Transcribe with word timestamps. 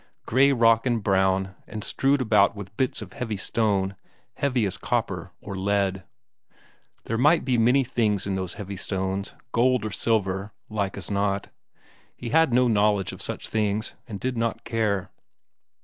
Grey 0.25 0.51
rock 0.51 0.87
and 0.87 1.03
brown, 1.03 1.53
and 1.67 1.83
strewed 1.83 2.21
about 2.21 2.55
with 2.55 2.75
bits 2.75 3.03
of 3.03 3.13
heavy 3.13 3.37
stone, 3.37 3.95
heavy 4.33 4.65
as 4.65 4.75
copper 4.75 5.31
or 5.41 5.55
lead. 5.55 6.03
There 7.03 7.19
might 7.19 7.45
be 7.45 7.55
many 7.59 7.83
things 7.83 8.25
in 8.25 8.33
those 8.33 8.55
heavy 8.55 8.77
stones; 8.77 9.35
gold 9.51 9.85
or 9.85 9.91
silver, 9.91 10.53
like 10.69 10.97
as 10.97 11.11
not 11.11 11.49
he 12.15 12.29
had 12.29 12.51
no 12.51 12.67
knowledge 12.67 13.11
of 13.11 13.21
such 13.21 13.47
things, 13.47 13.93
and 14.07 14.19
did 14.19 14.35
not 14.35 14.63
care. 14.63 15.11